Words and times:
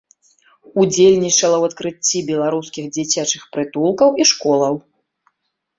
Удзельнічала 0.83 1.57
ў 1.59 1.63
адкрыцці 1.73 2.23
беларускіх 2.31 2.85
дзіцячых 2.97 3.43
прытулкаў 3.55 4.09
і 4.23 4.33
школаў. 4.33 4.73